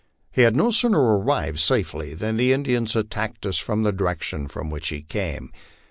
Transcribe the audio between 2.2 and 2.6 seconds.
the